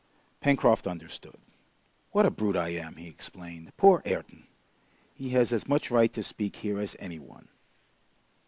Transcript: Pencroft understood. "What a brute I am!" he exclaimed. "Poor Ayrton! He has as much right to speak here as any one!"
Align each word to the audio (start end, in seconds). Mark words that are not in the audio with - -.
Pencroft 0.39 0.87
understood. 0.87 1.39
"What 2.09 2.25
a 2.25 2.31
brute 2.31 2.55
I 2.57 2.69
am!" 2.69 2.95
he 2.95 3.07
exclaimed. 3.07 3.71
"Poor 3.77 4.01
Ayrton! 4.03 4.47
He 5.13 5.29
has 5.29 5.53
as 5.53 5.67
much 5.67 5.91
right 5.91 6.11
to 6.13 6.23
speak 6.23 6.55
here 6.55 6.79
as 6.79 6.95
any 6.97 7.19
one!" 7.19 7.49